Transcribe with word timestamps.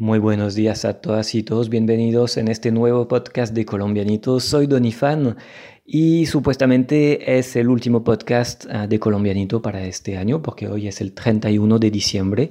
Muy 0.00 0.18
buenos 0.18 0.54
días 0.54 0.86
a 0.86 0.94
todas 1.02 1.34
y 1.34 1.42
todos, 1.42 1.68
bienvenidos 1.68 2.38
en 2.38 2.48
este 2.48 2.72
nuevo 2.72 3.06
podcast 3.06 3.52
de 3.52 3.66
Colombianitos. 3.66 4.44
Soy 4.44 4.66
Donifan 4.66 5.36
y 5.84 6.24
supuestamente 6.24 7.36
es 7.38 7.54
el 7.54 7.68
último 7.68 8.02
podcast 8.02 8.64
ah, 8.70 8.86
de 8.86 8.98
Colombianito 8.98 9.60
para 9.60 9.84
este 9.84 10.16
año 10.16 10.40
porque 10.40 10.68
hoy 10.68 10.88
es 10.88 11.02
el 11.02 11.12
31 11.12 11.78
de 11.78 11.90
diciembre 11.90 12.50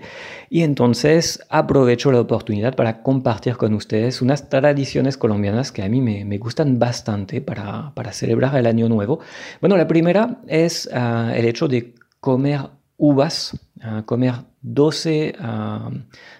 y 0.52 0.62
entonces 0.62 1.44
aprovecho 1.50 2.12
la 2.12 2.22
oportunidad 2.22 2.76
para 2.76 3.02
compartir 3.02 3.58
con 3.58 3.74
ustedes 3.74 4.22
unas 4.22 4.48
tradiciones 4.48 5.18
colombianas 5.18 5.72
que 5.72 5.82
a 5.82 5.90
mí 5.90 6.02
me, 6.02 6.38
gustan 6.38 6.78
bastante 6.78 7.42
para, 7.42 7.96
para, 7.96 8.14
celebrar 8.14 8.56
el 8.58 8.68
año 8.68 8.88
nuevo. 8.90 9.22
Bueno, 9.60 9.76
la 9.76 9.88
primera 9.88 10.40
es 10.48 10.88
ah, 10.94 11.34
el 11.36 11.46
hecho 11.46 11.68
de 11.68 11.96
comer 12.20 12.79
uvas, 13.00 13.60
uh, 13.78 14.04
comer 14.04 14.36
12, 14.62 15.36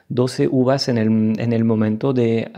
12, 0.10 0.48
uvas 0.52 0.90
en 0.90 0.98
el, 1.00 1.08
en 1.40 1.54
el 1.54 1.64
momento 1.64 2.14
de, 2.14 2.52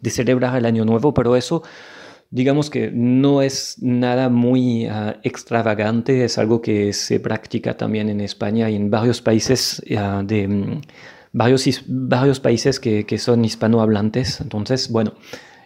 de, 0.00 0.10
celebrar 0.10 0.56
el 0.56 0.64
año 0.64 0.84
nuevo, 0.84 1.12
pero 1.14 1.36
eso 1.36 1.62
digamos 2.30 2.70
que 2.70 2.90
no 2.90 3.42
es 3.42 3.76
nada 3.80 4.28
muy 4.30 4.88
extravagante, 5.22 6.24
es 6.24 6.38
algo 6.38 6.60
que 6.62 6.92
se 6.92 7.20
practica 7.20 7.76
también 7.76 8.08
en 8.08 8.20
España 8.20 8.68
y 8.70 8.76
en 8.76 8.90
varios 8.90 9.22
países 9.22 9.82
de... 9.86 10.48
Mm, 10.48 10.80
varios, 11.32 11.84
varios 11.86 12.40
países 12.40 12.80
que, 12.80 13.04
que 13.04 13.18
son 13.18 13.44
hispanohablantes. 13.44 14.40
Entonces, 14.40 14.90
bueno, 14.90 15.12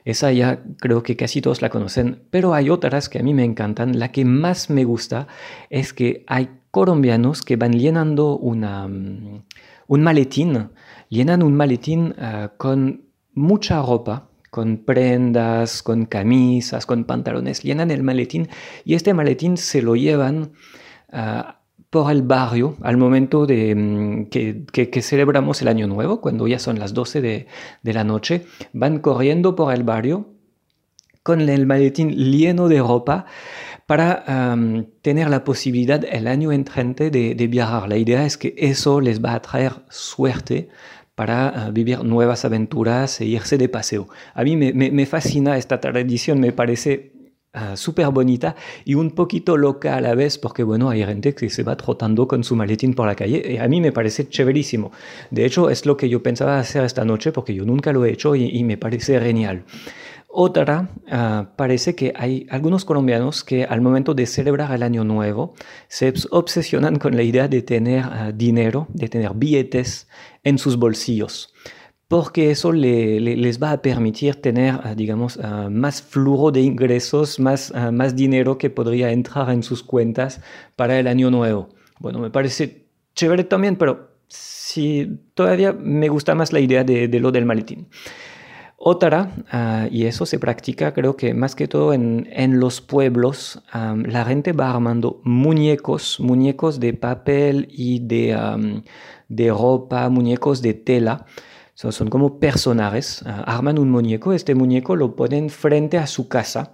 esa 0.04 0.32
ya 0.32 0.62
creo 0.78 1.02
que 1.02 1.16
casi 1.16 1.40
todos 1.40 1.62
la 1.62 1.70
conocen, 1.70 2.22
pero 2.30 2.54
hay 2.54 2.70
otras 2.70 3.08
que 3.08 3.20
a 3.20 3.22
mí 3.22 3.34
me 3.34 3.44
encantan. 3.44 3.98
La 3.98 4.10
que 4.10 4.24
más 4.24 4.68
me 4.68 4.84
gusta 4.84 5.28
es 5.68 5.92
que 5.92 6.24
hay 6.26 6.50
colombianos 6.70 7.42
que 7.42 7.56
van 7.56 7.72
llenando 7.72 8.36
una, 8.36 8.86
mm, 8.88 9.42
un 9.88 10.02
maletín, 10.02 10.70
llenan 11.08 11.42
un 11.42 11.54
maletín 11.54 12.14
ah, 12.18 12.52
con 12.56 13.04
mucha 13.34 13.82
ropa, 13.82 14.28
con 14.50 14.78
prendas, 14.78 15.82
con 15.82 16.06
camisas, 16.06 16.86
con 16.86 17.04
pantalones, 17.04 17.62
llenan 17.62 17.90
el 17.90 18.02
maletín 18.02 18.48
y 18.84 18.94
este 18.94 19.14
maletín 19.14 19.56
se 19.56 19.82
lo 19.82 19.96
llevan 19.96 20.52
ah, 21.12 21.60
por 21.90 22.12
el 22.12 22.22
barrio 22.22 22.76
al 22.82 22.96
momento 22.96 23.46
de 23.46 23.74
mm, 23.74 24.26
que, 24.26 25.02
celebramos 25.02 25.60
el 25.62 25.68
año 25.68 25.86
nuevo, 25.88 26.20
cuando 26.20 26.46
ya 26.46 26.58
son 26.58 26.78
las 26.78 26.94
12 26.94 27.20
de, 27.20 27.46
de 27.82 27.92
la 27.92 28.04
noche, 28.04 28.46
van 28.72 29.00
corriendo 29.00 29.56
por 29.56 29.74
el 29.74 29.82
barrio 29.82 30.28
con 31.22 31.40
el 31.40 31.66
maletín 31.66 32.10
lleno 32.10 32.68
de 32.68 32.80
ropa 32.80 33.26
para 33.90 34.54
tener 35.02 35.28
la 35.30 35.42
posibilidad 35.42 36.04
el 36.04 36.28
año 36.28 36.52
entrante 36.52 37.10
de, 37.10 37.46
viajar. 37.48 37.88
La 37.88 37.96
idea 37.96 38.24
es 38.24 38.38
que 38.38 38.54
eso 38.56 39.00
les 39.00 39.20
va 39.20 39.34
a 39.34 39.42
traer 39.42 39.72
suerte 39.88 40.68
para 41.16 41.48
ah, 41.48 41.70
vivir 41.72 42.04
nuevas 42.04 42.44
aventuras 42.44 43.20
e 43.20 43.24
irse 43.24 43.58
de 43.58 43.68
paseo. 43.68 44.06
A 44.32 44.44
mí 44.44 44.54
me, 44.56 45.06
fascina 45.06 45.58
esta 45.58 45.80
tradición, 45.80 46.38
me 46.38 46.52
parece 46.52 47.14
uh, 47.52 47.76
súper 47.76 48.06
bonita 48.10 48.54
y 48.84 48.94
un 48.94 49.10
poquito 49.10 49.56
loca 49.56 49.96
a 49.96 50.00
la 50.00 50.14
vez, 50.14 50.38
porque 50.38 50.62
bueno, 50.62 50.88
hay 50.88 51.04
gente 51.04 51.34
que 51.34 51.50
se 51.50 51.64
va 51.64 51.76
trotando 51.76 52.28
con 52.28 52.44
su 52.44 52.54
maletín 52.54 52.94
por 52.94 53.08
la 53.08 53.16
calle 53.16 53.42
y 53.54 53.56
a 53.56 53.66
mí 53.66 53.80
me 53.80 53.90
parece 53.90 54.28
chéverísimo. 54.28 54.92
De 55.32 55.44
hecho, 55.44 55.68
es 55.68 55.84
lo 55.84 55.96
que 55.96 56.08
yo 56.08 56.22
pensaba 56.22 56.60
hacer 56.60 56.84
esta 56.84 57.04
noche, 57.04 57.32
porque 57.32 57.54
yo 57.54 57.64
nunca 57.64 57.92
lo 57.92 58.04
he 58.04 58.12
hecho 58.12 58.36
y 58.36 58.62
me 58.62 58.76
parece 58.76 59.18
genial. 59.18 59.64
Otra, 60.32 60.88
ah, 61.10 61.50
parece 61.56 61.96
que 61.96 62.12
hay 62.14 62.46
algunos 62.50 62.84
colombianos 62.84 63.42
que 63.42 63.64
al 63.64 63.80
momento 63.80 64.14
de 64.14 64.26
celebrar 64.26 64.70
el 64.72 64.84
año 64.84 65.02
nuevo 65.02 65.54
se 65.88 66.14
obsesionan 66.30 67.00
con 67.00 67.16
la 67.16 67.24
idea 67.24 67.48
de 67.48 67.62
tener 67.62 68.04
ah, 68.04 68.30
dinero, 68.32 68.86
de 68.94 69.08
tener 69.08 69.32
billetes 69.34 70.08
en 70.44 70.58
sus 70.58 70.76
bolsillos, 70.76 71.52
porque 72.06 72.52
eso 72.52 72.70
les 72.70 73.60
va 73.60 73.72
a 73.72 73.82
permitir 73.82 74.36
tener, 74.36 74.78
ah, 74.84 74.94
digamos, 74.94 75.36
más 75.68 76.00
flujo 76.00 76.52
de 76.52 76.60
ingresos, 76.60 77.40
más, 77.40 77.72
más 77.92 78.14
dinero 78.14 78.56
que 78.56 78.70
podría 78.70 79.10
entrar 79.10 79.50
en 79.50 79.64
sus 79.64 79.82
cuentas 79.82 80.40
para 80.76 80.96
el 81.00 81.08
año 81.08 81.32
nuevo. 81.32 81.70
Bueno, 81.98 82.20
me 82.20 82.30
parece 82.30 82.86
chévere 83.16 83.42
también, 83.42 83.74
pero 83.74 84.12
sí, 84.28 85.08
todavía 85.34 85.72
me 85.72 86.08
gusta 86.08 86.36
más 86.36 86.52
la 86.52 86.60
idea 86.60 86.84
de, 86.84 87.08
de 87.08 87.18
lo 87.18 87.32
del 87.32 87.46
maletín. 87.46 87.88
Otra, 88.82 89.32
ah, 89.52 89.88
y 89.90 90.06
eso 90.06 90.24
se 90.24 90.38
practica 90.38 90.94
creo 90.94 91.14
que 91.14 91.34
más 91.34 91.54
que 91.54 91.68
todo 91.68 91.92
en, 91.92 92.60
los 92.60 92.80
pueblos, 92.80 93.62
la 93.74 94.24
gente 94.24 94.54
va 94.54 94.70
armando 94.70 95.20
muñecos, 95.22 96.18
muñecos 96.18 96.80
de 96.80 96.94
papel 96.94 97.68
y 97.70 97.98
de, 97.98 98.82
de 99.28 99.50
ropa, 99.50 100.08
muñecos 100.08 100.62
de 100.62 100.72
tela. 100.72 101.26
son 101.74 102.08
como 102.08 102.40
personajes, 102.40 103.22
ah, 103.26 103.44
arman 103.46 103.78
un 103.78 103.90
muñeco, 103.90 104.32
este 104.32 104.54
muñeco 104.54 104.96
lo 104.96 105.14
ponen 105.14 105.50
frente 105.50 105.98
a 105.98 106.06
su 106.06 106.28
casa 106.28 106.72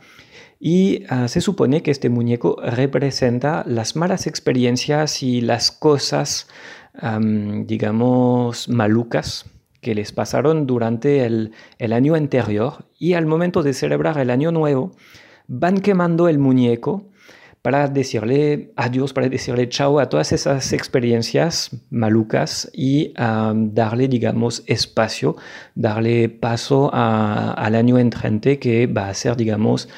y 0.60 1.02
ah, 1.08 1.26
se 1.26 1.40
supone 1.40 1.82
que 1.82 1.90
este 1.90 2.08
muñeco 2.08 2.56
representa 2.62 3.64
las 3.66 3.96
malas 3.96 4.28
experiencias 4.28 5.24
y 5.24 5.40
las 5.40 5.72
cosas, 5.72 6.46
digamos, 7.66 8.68
malucas 8.68 9.44
que 9.86 9.94
les 9.94 10.10
pasaron 10.10 10.66
durante 10.66 11.24
el, 11.24 11.52
año 11.78 12.16
anterior 12.16 12.86
y 12.98 13.12
al 13.12 13.24
momento 13.24 13.62
de 13.62 13.72
celebrar 13.72 14.18
el 14.18 14.30
año 14.30 14.50
nuevo 14.50 14.90
van 15.46 15.80
quemando 15.80 16.26
el 16.26 16.40
muñeco 16.40 17.04
para 17.62 17.86
decirle 17.86 18.72
adiós, 18.74 19.12
para 19.12 19.28
decirle 19.28 19.68
chao 19.68 20.00
a 20.00 20.08
todas 20.08 20.32
esas 20.32 20.72
experiencias 20.72 21.70
malucas 21.90 22.68
y 22.74 23.14
darle, 23.14 24.08
digamos, 24.08 24.64
espacio, 24.66 25.36
darle 25.76 26.30
paso 26.30 26.90
al 26.92 27.76
año 27.76 27.96
entrante 27.96 28.58
que 28.58 28.88
va 28.88 29.08
a 29.08 29.14
ser, 29.14 29.36
digamos, 29.36 29.88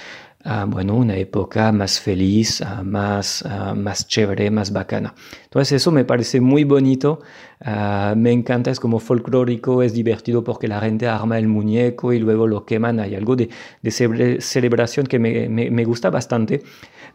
bueno, 0.69 0.95
una 0.95 1.17
época 1.17 1.73
más 1.73 2.01
feliz, 2.01 2.63
más, 2.83 3.45
más 3.77 4.07
chévere, 4.07 4.51
más 4.51 4.73
bacana. 4.73 5.15
Entonces 5.45 5.73
eso 5.81 5.91
me 5.91 6.05
parece 6.05 6.41
muy 6.41 6.65
bonito, 6.65 7.21
me 8.17 8.33
encanta, 8.33 8.71
es 8.71 8.81
como 8.81 8.99
folclórico, 8.99 9.83
es 9.83 9.93
divertido 9.93 10.45
porque 10.45 10.69
la 10.69 10.81
gente 10.81 11.07
arma 11.07 11.39
el 11.39 11.49
muñeco 11.49 12.13
y 12.13 12.19
luego 12.19 12.47
lo 12.47 12.65
queman, 12.65 13.01
hay 13.01 13.15
algo 13.15 13.37
de, 13.37 13.49
de 13.83 14.41
celebración 14.41 15.07
que 15.07 15.19
me, 15.19 15.49
me, 15.49 15.71
me 15.71 15.85
gusta 15.85 16.11
bastante. 16.11 16.63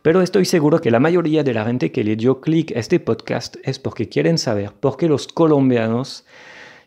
Pero 0.01 0.21
estoy 0.21 0.45
seguro 0.45 0.81
que 0.81 0.91
la 0.91 0.99
mayoría 0.99 1.43
de 1.43 1.53
la 1.53 1.63
gente 1.65 1.91
que 1.91 2.03
le 2.03 2.17
dio 2.17 2.41
clic 2.41 2.75
a 2.75 2.79
este 2.79 2.99
podcast 2.99 3.55
es 3.63 3.79
porque 3.79 4.09
quieren 4.09 4.37
saber 4.37 4.73
por 4.73 4.97
qué 4.97 5.07
los 5.07 5.27
colombianos 5.27 6.25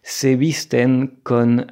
se 0.03 0.37
visten 0.37 1.19
con 1.25 1.67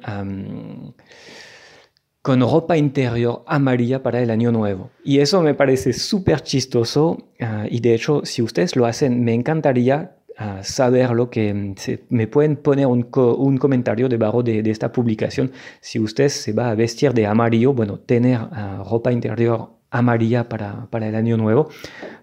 con 2.25 2.41
ropa 2.41 2.75
interior 2.75 3.43
amarilla 3.45 4.01
para 4.01 4.19
el 4.19 4.31
año 4.31 4.51
nuevo. 4.51 4.89
Y 5.03 5.19
eso 5.19 5.43
me 5.43 5.53
parece 5.53 5.93
súper 5.93 6.41
chistoso 6.41 7.19
ah, 7.39 7.67
y 7.69 7.81
de 7.81 7.93
hecho 7.93 8.21
si 8.23 8.41
ustedes 8.41 8.75
lo 8.75 8.87
hacen 8.87 9.23
me 9.23 9.35
encantaría 9.35 10.15
uh, 10.39 10.63
saberlo, 10.63 11.29
que 11.29 11.53
mm, 11.53 11.75
me 12.09 12.25
pueden 12.25 12.55
poner 12.55 12.87
un, 12.87 13.03
comentario 13.59 14.09
debajo 14.09 14.41
de, 14.41 14.67
esta 14.71 14.91
publicación. 14.91 15.51
Si 15.81 15.99
usted 15.99 16.29
se 16.29 16.51
va 16.51 16.71
a 16.71 16.73
vestir 16.73 17.13
de 17.13 17.27
amarillo, 17.27 17.73
bueno, 17.73 17.99
tener 17.99 18.39
ah, 18.41 18.83
ropa 18.89 19.11
interior 19.11 19.73
amarilla 19.91 20.49
para, 20.49 20.87
para, 20.89 21.07
el 21.07 21.13
año 21.13 21.37
nuevo, 21.37 21.69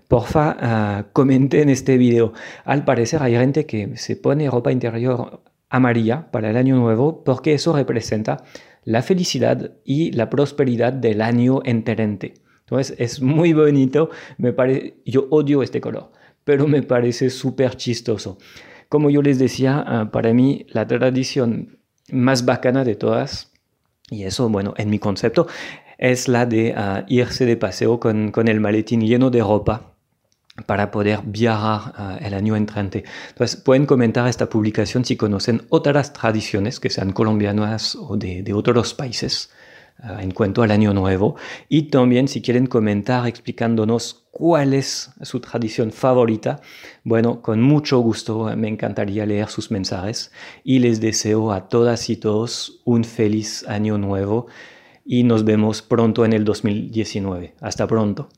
porfa 0.09 1.07
comenten 1.13 1.69
este 1.69 1.97
video. 1.97 2.33
Al 2.65 2.85
parecer 2.85 3.23
hay 3.23 3.37
gente 3.37 3.67
que 3.67 3.97
se 3.97 4.17
pone 4.17 4.51
ropa 4.51 4.73
interior 4.73 5.43
amarilla 5.71 6.31
para 6.33 6.51
el 6.51 6.57
año 6.57 6.75
nuevo 6.75 7.23
porque 7.25 7.55
eso 7.55 7.73
representa 7.73 8.45
la 8.85 9.03
felicidad 9.03 9.73
y 9.85 10.13
la 10.13 10.31
prosperidad 10.31 10.93
del 10.93 11.21
año 11.21 11.61
enterente. 11.65 12.35
Entonces 12.61 12.97
es 12.99 13.21
muy 13.21 13.53
bonito, 13.53 14.11
me 14.39 14.53
parece, 14.53 14.95
yo 15.05 15.27
odio 15.31 15.63
este 15.63 15.81
color, 15.81 16.11
pero 16.45 16.67
me 16.67 16.83
parece 16.83 17.31
súper 17.31 17.77
chistoso. 17.77 18.39
Como 18.89 19.11
yo 19.11 19.23
les 19.23 19.39
decía, 19.39 19.83
ah, 19.87 20.11
para 20.11 20.33
mí 20.33 20.67
la 20.69 20.87
tradición 20.87 21.79
más 22.11 22.45
bacana 22.45 22.85
de 22.85 22.95
todas, 22.95 23.53
y 24.11 24.25
eso, 24.25 24.49
bueno, 24.49 24.75
en 24.77 24.91
mi 24.91 24.99
concepto, 24.99 25.47
es 25.99 26.29
la 26.29 26.47
de 26.47 26.75
ah, 26.77 27.05
irse 27.09 27.47
de 27.47 27.57
paseo 27.57 28.01
con, 28.01 28.31
con 28.33 28.49
el 28.49 28.61
maletín 28.61 29.01
lleno 29.01 29.31
de 29.31 29.41
ropa 29.41 29.92
para 30.67 30.91
poder 30.91 31.21
viajar 31.25 31.95
uh, 31.99 32.25
el 32.25 32.35
año 32.35 32.57
entrante. 32.57 33.05
Entonces, 33.31 33.57
pueden 33.57 33.87
comentar 33.87 34.29
esta 34.29 34.49
publicación 34.49 35.05
si 35.05 35.17
conocen 35.17 35.63
otras 35.71 36.13
tradiciones 36.13 36.79
que 36.79 36.91
sean 36.91 37.13
colombianas 37.13 37.97
o 37.97 38.17
de, 38.17 38.53
otros 38.53 38.93
países 38.93 39.51
uh, 40.05 40.21
en 40.21 40.31
cuanto 40.33 40.63
al 40.63 40.71
año 40.71 40.93
nuevo. 40.93 41.37
Y 41.69 41.85
también 41.85 42.29
si 42.29 42.43
quieren 42.43 42.67
comentar 42.67 43.27
explicándonos 43.27 44.27
cuál 44.31 44.75
es 44.75 45.11
su 45.23 45.41
tradición 45.41 45.91
favorita, 45.91 46.61
bueno, 47.03 47.41
con 47.41 47.63
mucho 47.63 47.99
gusto 48.01 48.55
me 48.55 48.69
encantaría 48.69 49.25
leer 49.25 49.49
sus 49.49 49.71
mensajes 49.71 50.33
y 50.65 50.81
les 50.81 51.01
deseo 51.01 51.53
a 51.53 51.69
todas 51.69 52.11
y 52.11 52.17
todos 52.17 52.83
un 52.85 53.05
feliz 53.05 53.67
año 53.69 53.97
nuevo 53.97 54.49
y 55.05 55.25
nos 55.25 55.45
vemos 55.45 55.81
pronto 55.83 56.25
en 56.27 56.35
el 56.35 56.45
2019. 56.45 57.55
Hasta 57.61 57.87
pronto. 57.87 58.29